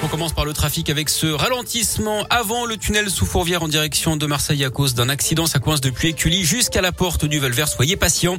On 0.00 0.06
commence 0.06 0.32
par 0.32 0.44
le 0.44 0.52
trafic 0.52 0.90
avec 0.90 1.08
ce 1.10 1.26
ralentissement 1.26 2.24
avant 2.30 2.66
le 2.66 2.76
tunnel 2.76 3.10
sous 3.10 3.26
Fourvière 3.26 3.64
en 3.64 3.68
direction 3.68 4.16
de 4.16 4.26
Marseille 4.26 4.64
à 4.64 4.70
cause 4.70 4.94
d'un 4.94 5.08
accident. 5.08 5.46
Ça 5.46 5.58
coince 5.58 5.80
depuis 5.80 6.08
Écully 6.10 6.44
jusqu'à 6.44 6.80
la 6.80 6.92
porte 6.92 7.24
du 7.24 7.40
Velvert. 7.40 7.66
Soyez 7.66 7.96
patients. 7.96 8.36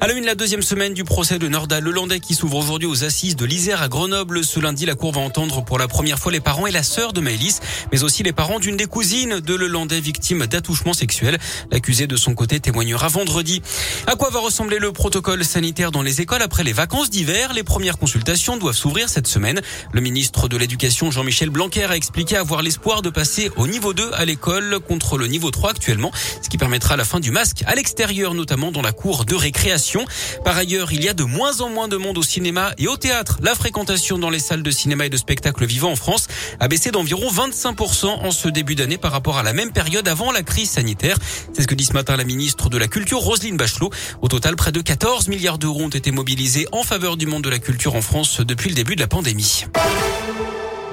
À 0.00 0.06
la 0.06 0.12
une, 0.14 0.24
la 0.24 0.36
deuxième 0.36 0.62
semaine 0.62 0.94
du 0.94 1.02
procès 1.02 1.40
de 1.40 1.48
Norda 1.48 1.80
Lelandais 1.80 2.20
qui 2.20 2.36
s'ouvre 2.36 2.58
aujourd'hui 2.58 2.86
aux 2.86 3.02
assises 3.02 3.34
de 3.34 3.44
l'Isère 3.44 3.82
à 3.82 3.88
Grenoble. 3.88 4.44
Ce 4.44 4.60
lundi, 4.60 4.86
la 4.86 4.94
cour 4.94 5.10
va 5.10 5.20
entendre 5.20 5.64
pour 5.64 5.80
la 5.80 5.88
première 5.88 6.20
fois 6.20 6.30
les 6.30 6.38
parents 6.38 6.68
et 6.68 6.70
la 6.70 6.84
sœur 6.84 7.12
de 7.12 7.20
Maëlys, 7.20 7.58
mais 7.90 8.04
aussi 8.04 8.22
les 8.22 8.32
parents 8.32 8.60
d'une 8.60 8.76
des 8.76 8.86
cousines 8.86 9.40
de 9.40 9.54
Lelandais 9.54 10.00
victime 10.00 10.46
d'attouchement 10.46 10.92
sexuel. 10.92 11.38
L'accusé 11.72 12.06
de 12.06 12.16
son 12.16 12.34
côté 12.36 12.60
témoignera 12.60 13.08
vendredi. 13.08 13.62
À 14.06 14.14
quoi 14.14 14.30
va 14.30 14.38
ressembler 14.38 14.78
le 14.78 14.92
protocole 14.92 15.44
sanitaire 15.44 15.90
dans 15.90 16.02
les 16.02 16.20
écoles 16.20 16.42
après 16.42 16.62
les 16.62 16.72
vacances 16.72 17.10
d'hiver? 17.10 17.52
Les 17.52 17.64
premières 17.64 17.98
consultations 17.98 18.56
doivent 18.56 18.76
s'ouvrir 18.76 19.08
cette 19.08 19.26
semaine. 19.26 19.60
Le 19.92 20.00
ministre 20.00 20.46
de 20.46 20.56
l'Éducation 20.56 20.99
Jean-Michel 21.08 21.48
Blanquer 21.48 21.84
a 21.84 21.96
expliqué 21.96 22.36
avoir 22.36 22.60
l'espoir 22.60 23.00
de 23.00 23.08
passer 23.08 23.50
au 23.56 23.66
niveau 23.66 23.94
2 23.94 24.10
à 24.12 24.26
l'école 24.26 24.80
contre 24.80 25.16
le 25.16 25.26
niveau 25.28 25.50
3 25.50 25.70
actuellement, 25.70 26.10
ce 26.42 26.50
qui 26.50 26.58
permettra 26.58 26.96
la 26.98 27.04
fin 27.04 27.20
du 27.20 27.30
masque 27.30 27.62
à 27.66 27.74
l'extérieur, 27.74 28.34
notamment 28.34 28.70
dans 28.70 28.82
la 28.82 28.92
cour 28.92 29.24
de 29.24 29.34
récréation. 29.34 30.04
Par 30.44 30.58
ailleurs, 30.58 30.92
il 30.92 31.02
y 31.02 31.08
a 31.08 31.14
de 31.14 31.24
moins 31.24 31.62
en 31.62 31.70
moins 31.70 31.88
de 31.88 31.96
monde 31.96 32.18
au 32.18 32.22
cinéma 32.22 32.74
et 32.76 32.86
au 32.86 32.98
théâtre. 32.98 33.38
La 33.42 33.54
fréquentation 33.54 34.18
dans 34.18 34.28
les 34.28 34.40
salles 34.40 34.62
de 34.62 34.70
cinéma 34.70 35.06
et 35.06 35.08
de 35.08 35.16
spectacle 35.16 35.64
vivant 35.64 35.92
en 35.92 35.96
France 35.96 36.26
a 36.58 36.68
baissé 36.68 36.90
d'environ 36.90 37.30
25% 37.30 38.06
en 38.06 38.30
ce 38.30 38.48
début 38.48 38.74
d'année 38.74 38.98
par 38.98 39.12
rapport 39.12 39.38
à 39.38 39.42
la 39.42 39.54
même 39.54 39.72
période 39.72 40.06
avant 40.06 40.32
la 40.32 40.42
crise 40.42 40.70
sanitaire. 40.70 41.16
C'est 41.54 41.62
ce 41.62 41.66
que 41.66 41.74
dit 41.74 41.84
ce 41.84 41.94
matin 41.94 42.16
la 42.16 42.24
ministre 42.24 42.68
de 42.68 42.76
la 42.76 42.88
Culture, 42.88 43.20
Roselyne 43.20 43.56
Bachelot. 43.56 43.90
Au 44.20 44.28
total, 44.28 44.56
près 44.56 44.72
de 44.72 44.82
14 44.82 45.28
milliards 45.28 45.58
d'euros 45.58 45.84
ont 45.84 45.88
été 45.88 46.10
mobilisés 46.10 46.66
en 46.72 46.82
faveur 46.82 47.16
du 47.16 47.26
monde 47.26 47.44
de 47.44 47.50
la 47.50 47.58
culture 47.58 47.94
en 47.94 48.02
France 48.02 48.40
depuis 48.40 48.68
le 48.68 48.74
début 48.74 48.96
de 48.96 49.00
la 49.00 49.08
pandémie. 49.08 49.64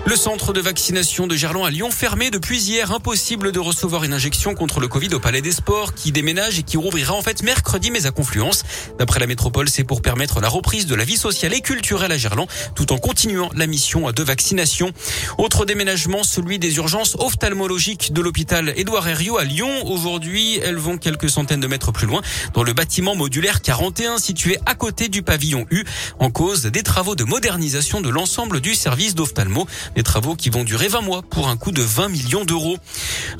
Le 0.08 0.16
centre 0.16 0.54
de 0.54 0.62
vaccination 0.62 1.28
de 1.28 1.36
Gerland 1.36 1.66
à 1.66 1.70
Lyon 1.70 1.92
fermé 1.92 2.32
depuis 2.32 2.64
hier. 2.64 2.94
Impossible 2.94 3.52
de 3.52 3.60
recevoir 3.60 4.06
une 4.06 4.14
injection 4.14 4.56
contre 4.56 4.80
le 4.80 4.88
Covid 4.88 5.14
au 5.14 5.20
Palais 5.20 5.42
des 5.42 5.52
Sports 5.52 5.94
qui 5.96 6.14
déménage 6.14 6.58
et 6.60 6.64
qui 6.64 6.78
rouvrira 6.78 7.14
en 7.14 7.22
fait 7.22 7.44
mercredi 7.44 7.92
mais 7.92 8.06
à 8.06 8.12
Confluence. 8.12 8.64
D'après 8.98 9.20
la 9.20 9.28
métropole, 9.28 9.68
c'est 9.68 9.84
pour 9.84 10.02
permettre 10.02 10.40
la 10.40 10.48
reprise 10.48 10.86
de 10.86 10.96
la 10.96 11.04
vie 11.04 11.18
sociale 11.18 11.54
et 11.54 11.60
culturelle 11.60 12.14
à 12.14 12.18
Gerland 12.18 12.48
tout 12.74 12.94
en 12.94 12.98
continuant 13.00 13.50
la 13.54 13.68
mission 13.68 14.10
de 14.10 14.24
vaccination. 14.24 14.94
Autre 15.38 15.66
déménagement, 15.66 16.24
celui 16.24 16.58
des 16.58 16.78
urgences 16.78 17.18
ophtalmologiques 17.20 18.14
de 18.14 18.22
l'hôpital 18.22 18.72
Édouard 18.78 19.10
Herriot 19.10 19.38
à 19.38 19.44
Lyon. 19.44 19.88
Aujourd'hui, 19.88 20.58
elles 20.64 20.78
vont 20.78 20.98
quelques 20.98 21.30
centaines 21.30 21.60
de 21.60 21.68
mètres 21.68 21.92
plus 21.92 22.08
loin 22.08 22.22
dans 22.54 22.64
le 22.64 22.72
bâtiment 22.72 23.18
modulaire 23.18 23.62
41 23.62 24.20
situé 24.20 24.58
à 24.66 24.74
côté 24.74 25.10
du 25.10 25.22
pavillon 25.22 25.66
U 25.70 25.84
en 26.20 26.32
cause 26.32 26.64
des 26.64 26.84
travaux 26.84 27.16
de 27.16 27.26
modernisation 27.26 28.00
de 28.00 28.08
l'ensemble 28.08 28.62
du 28.62 28.74
service 28.74 29.14
d'ophtalmo. 29.14 29.68
Des 29.98 30.04
travaux 30.04 30.36
qui 30.36 30.52
vont 30.52 30.64
durer 30.64 30.90
20 30.90 31.02
mois 31.02 31.24
pour 31.24 31.50
un 31.50 31.58
coût 31.58 31.72
de 31.72 31.82
20 31.82 32.10
millions 32.10 32.46
d'euros. 32.46 32.78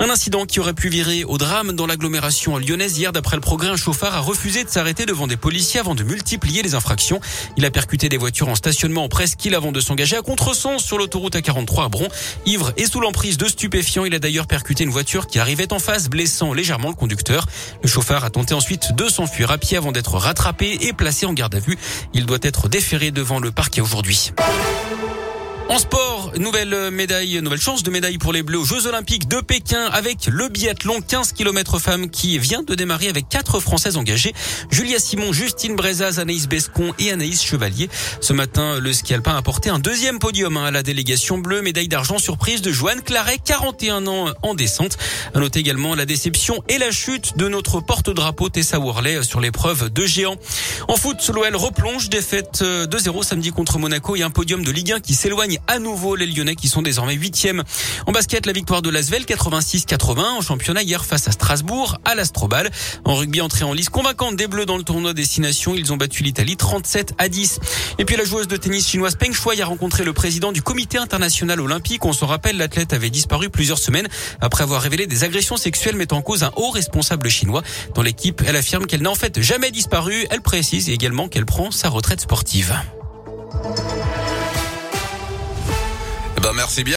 Un 0.00 0.10
incident 0.10 0.44
qui 0.44 0.58
aurait 0.58 0.72
pu 0.72 0.88
virer 0.88 1.22
au 1.22 1.38
drame 1.38 1.70
dans 1.70 1.86
l'agglomération 1.86 2.58
lyonnaise. 2.58 2.98
Hier, 2.98 3.12
d'après 3.12 3.36
le 3.36 3.40
progrès, 3.40 3.68
un 3.68 3.76
chauffard 3.76 4.16
a 4.16 4.18
refusé 4.18 4.64
de 4.64 4.68
s'arrêter 4.68 5.06
devant 5.06 5.28
des 5.28 5.36
policiers 5.36 5.78
avant 5.78 5.94
de 5.94 6.02
multiplier 6.02 6.62
les 6.62 6.74
infractions. 6.74 7.20
Il 7.56 7.64
a 7.64 7.70
percuté 7.70 8.08
des 8.08 8.16
voitures 8.16 8.48
en 8.48 8.56
stationnement 8.56 9.04
en 9.04 9.08
presqu'île 9.08 9.54
avant 9.54 9.70
de 9.70 9.78
s'engager 9.78 10.16
à 10.16 10.22
contresens 10.22 10.82
sur 10.82 10.98
l'autoroute 10.98 11.36
A43 11.36 11.84
à 11.84 11.88
Bron. 11.88 12.08
Ivre 12.44 12.72
et 12.76 12.86
sous 12.86 12.98
l'emprise 12.98 13.38
de 13.38 13.46
stupéfiants, 13.46 14.04
il 14.04 14.14
a 14.16 14.18
d'ailleurs 14.18 14.48
percuté 14.48 14.82
une 14.82 14.90
voiture 14.90 15.28
qui 15.28 15.38
arrivait 15.38 15.72
en 15.72 15.78
face, 15.78 16.08
blessant 16.08 16.52
légèrement 16.52 16.88
le 16.88 16.96
conducteur. 16.96 17.46
Le 17.84 17.88
chauffard 17.88 18.24
a 18.24 18.30
tenté 18.30 18.54
ensuite 18.54 18.96
de 18.96 19.08
s'enfuir 19.08 19.52
à 19.52 19.58
pied 19.58 19.76
avant 19.76 19.92
d'être 19.92 20.16
rattrapé 20.16 20.76
et 20.80 20.92
placé 20.92 21.24
en 21.24 21.34
garde 21.34 21.54
à 21.54 21.60
vue. 21.60 21.78
Il 22.14 22.26
doit 22.26 22.38
être 22.42 22.68
déféré 22.68 23.12
devant 23.12 23.38
le 23.38 23.52
parquet 23.52 23.80
aujourd'hui. 23.80 24.32
En 25.70 25.78
sport, 25.78 26.32
nouvelle 26.38 26.90
médaille, 26.90 27.42
nouvelle 27.42 27.60
chance 27.60 27.82
de 27.82 27.90
médaille 27.90 28.16
pour 28.16 28.32
les 28.32 28.42
Bleus 28.42 28.58
aux 28.58 28.64
Jeux 28.64 28.86
Olympiques 28.86 29.28
de 29.28 29.42
Pékin 29.42 29.84
avec 29.92 30.24
le 30.26 30.48
biathlon 30.48 31.02
15 31.02 31.32
km 31.32 31.78
femmes 31.78 32.08
qui 32.08 32.38
vient 32.38 32.62
de 32.62 32.74
démarrer 32.74 33.08
avec 33.08 33.28
quatre 33.28 33.60
Françaises 33.60 33.98
engagées. 33.98 34.32
Julia 34.70 34.98
Simon, 34.98 35.30
Justine 35.30 35.76
Brezaz, 35.76 36.20
Anaïs 36.20 36.48
Bescon 36.48 36.94
et 36.98 37.12
Anaïs 37.12 37.42
Chevalier. 37.42 37.90
Ce 38.22 38.32
matin, 38.32 38.80
le 38.80 38.94
ski 38.94 39.12
alpin 39.12 39.36
a 39.36 39.42
porté 39.42 39.68
un 39.68 39.78
deuxième 39.78 40.18
podium 40.18 40.56
hein, 40.56 40.64
à 40.64 40.70
la 40.70 40.82
délégation 40.82 41.36
bleue. 41.36 41.60
Médaille 41.60 41.88
d'argent 41.88 42.18
surprise 42.18 42.62
de 42.62 42.72
Joanne 42.72 43.02
Claret, 43.02 43.38
41 43.44 44.06
ans 44.06 44.28
en 44.42 44.54
descente. 44.54 44.96
À 45.34 45.38
noter 45.38 45.60
également 45.60 45.94
la 45.94 46.06
déception 46.06 46.62
et 46.70 46.78
la 46.78 46.90
chute 46.90 47.36
de 47.36 47.46
notre 47.46 47.80
porte-drapeau 47.80 48.48
Tessa 48.48 48.78
Worley 48.78 49.22
sur 49.22 49.40
l'épreuve 49.40 49.92
de 49.92 50.06
géant. 50.06 50.36
En 50.88 50.96
foot, 50.96 51.18
l'OL 51.28 51.56
replonge 51.56 52.08
défaite 52.08 52.62
2-0 52.62 53.22
samedi 53.22 53.50
contre 53.50 53.78
Monaco 53.78 54.16
et 54.16 54.22
un 54.22 54.30
podium 54.30 54.64
de 54.64 54.70
Ligue 54.70 54.92
1 54.92 55.00
qui 55.00 55.12
s'éloigne 55.12 55.57
à 55.66 55.78
nouveau 55.78 56.16
les 56.16 56.26
Lyonnais 56.26 56.54
qui 56.54 56.68
sont 56.68 56.82
désormais 56.82 57.14
huitièmes. 57.14 57.64
En 58.06 58.12
basket, 58.12 58.46
la 58.46 58.52
victoire 58.52 58.82
de 58.82 58.90
Lasvel 58.90 59.24
86-80 59.24 60.20
en 60.20 60.40
championnat 60.40 60.82
hier 60.82 61.04
face 61.04 61.28
à 61.28 61.32
Strasbourg 61.32 61.98
à 62.04 62.14
l'Astrobal. 62.14 62.70
En 63.04 63.14
rugby, 63.14 63.40
entrée 63.40 63.64
en 63.64 63.72
liste 63.72 63.90
convaincante 63.90 64.36
des 64.36 64.46
Bleus 64.46 64.66
dans 64.66 64.76
le 64.76 64.82
tournoi 64.82 65.14
Destination. 65.14 65.74
Ils 65.74 65.92
ont 65.92 65.96
battu 65.96 66.22
l'Italie 66.22 66.56
37 66.56 67.14
à 67.18 67.28
10. 67.28 67.60
Et 67.98 68.04
puis 68.04 68.16
la 68.16 68.24
joueuse 68.24 68.48
de 68.48 68.56
tennis 68.56 68.88
chinoise 68.88 69.16
Peng 69.16 69.32
Shuai 69.32 69.60
a 69.60 69.66
rencontré 69.66 70.04
le 70.04 70.12
président 70.12 70.52
du 70.52 70.62
comité 70.62 70.98
international 70.98 71.60
olympique. 71.60 72.04
On 72.04 72.12
se 72.12 72.24
rappelle, 72.24 72.56
l'athlète 72.56 72.92
avait 72.92 73.10
disparu 73.10 73.50
plusieurs 73.50 73.78
semaines 73.78 74.08
après 74.40 74.62
avoir 74.62 74.82
révélé 74.82 75.06
des 75.06 75.24
agressions 75.24 75.56
sexuelles 75.56 75.96
mettant 75.96 76.18
en 76.18 76.22
cause 76.22 76.42
un 76.42 76.52
haut 76.56 76.70
responsable 76.70 77.28
chinois. 77.28 77.62
Dans 77.94 78.02
l'équipe, 78.02 78.42
elle 78.46 78.56
affirme 78.56 78.86
qu'elle 78.86 79.02
n'a 79.02 79.10
en 79.10 79.14
fait 79.14 79.40
jamais 79.40 79.70
disparu. 79.70 80.26
Elle 80.30 80.42
précise 80.42 80.90
également 80.90 81.28
qu'elle 81.28 81.46
prend 81.46 81.70
sa 81.70 81.88
retraite 81.88 82.20
sportive. 82.20 82.74
Merci 86.58 86.82
bien. 86.82 86.86